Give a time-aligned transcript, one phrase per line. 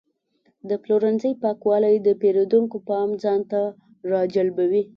[0.69, 3.61] د پلورنځي پاکوالی د پیرودونکو پام ځان ته
[4.13, 4.83] راجلبوي.